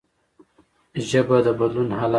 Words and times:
ژبه 1.07 1.37
د 1.45 1.47
بدلون 1.59 1.89
اله 1.99 2.07
ده 2.07 2.07